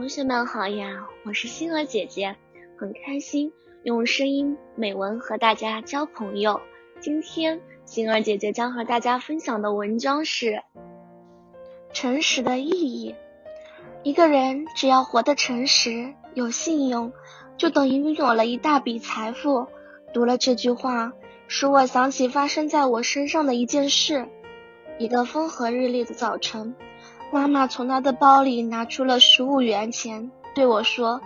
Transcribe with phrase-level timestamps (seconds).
[0.00, 2.34] 同学们好呀，我是星儿姐姐，
[2.78, 6.62] 很开心用声音美文和大家交朋友。
[7.00, 10.62] 今天星儿姐姐将和大家分享的文章是
[11.92, 13.14] 诚实的意义。
[14.02, 17.12] 一个人只要活得诚实、有信用，
[17.58, 19.66] 就等于拥有了一大笔财富。
[20.14, 21.12] 读了这句话，
[21.46, 24.26] 使我想起发生在我身上的一件事。
[24.98, 26.74] 一个风和日丽的早晨。
[27.32, 31.20] 妈妈从她的包里拿出了十五元钱，对我说：“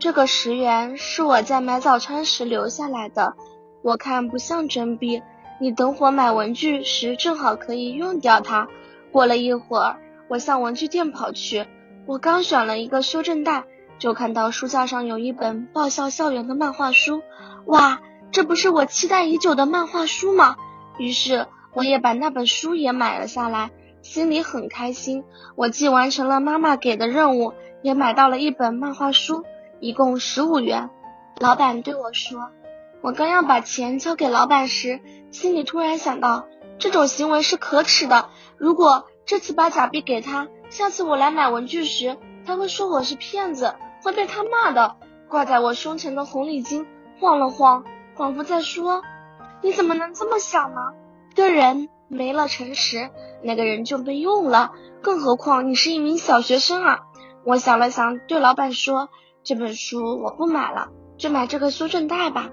[0.00, 3.34] 这个十元是我在买早餐时留下来的，
[3.82, 5.22] 我看不像真币，
[5.60, 8.68] 你等会买文具时正好可以用掉它。”
[9.12, 9.98] 过了一会儿，
[10.28, 11.66] 我向文具店跑去，
[12.06, 13.64] 我刚选了一个修正带，
[13.98, 17.22] 就看到书架上有一本爆笑校园的漫画书。
[17.66, 20.56] 哇，这不是我期待已久的漫画书吗？
[20.98, 23.70] 于是我也把那本书也买了下来。
[24.02, 25.24] 心里很开心，
[25.54, 29.44] 我既完成了妈妈给的任务，也买到了一本漫画书，
[29.80, 30.90] 一共十五元。
[31.38, 32.50] 老板对我说
[33.00, 36.46] ：“我刚要把钱交给老板时，心里突然想到，
[36.78, 38.28] 这种行为是可耻的。
[38.58, 44.96] 如果这次把假币给他，下次我来买文具时，他会说我是骗子，会被他骂的。”
[45.28, 46.84] 挂在我胸前的红领巾
[47.18, 47.84] 晃了晃，
[48.16, 49.02] 仿佛在说
[49.62, 50.80] ：“你怎么能这么想呢？”
[51.34, 51.88] 个人。
[52.12, 53.08] 没了诚实，
[53.42, 54.72] 那个人就被用了。
[55.00, 57.00] 更何况你是一名小学生啊！
[57.42, 59.08] 我想了想，对老板说
[59.42, 62.50] ：“这本书我不买了，就买这个修正带吧。”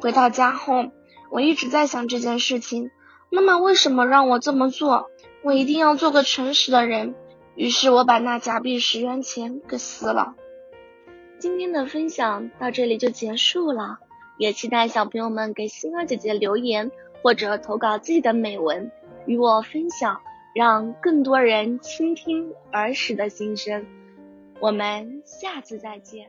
[0.00, 0.84] 回到家后，
[1.32, 2.92] 我一直在想这件事情。
[3.28, 5.10] 妈妈为什么让我这么做？
[5.42, 7.16] 我一定要做个诚实的人。
[7.56, 10.36] 于是我把那假币十元钱给撕了。
[11.40, 13.98] 今天的分享到这里就结束了，
[14.38, 16.92] 也期待小朋友们给星儿姐姐留言。
[17.22, 18.90] 或者投稿自己的美文
[19.26, 20.20] 与我分享，
[20.54, 23.86] 让更多人倾听儿时的心声。
[24.60, 26.28] 我们下次再见。